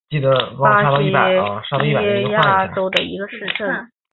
[0.09, 0.31] 伊蒂乌
[0.61, 3.91] 巴是巴西巴伊亚州的一个市镇。